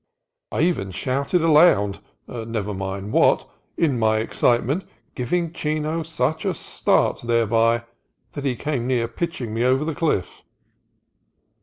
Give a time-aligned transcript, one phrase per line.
[0.51, 6.55] I even shouted aloud— never mind what— in my excite ment, giving Chino such a
[6.55, 7.83] start thereby
[8.31, 10.41] that he came near pitching me over the cliff.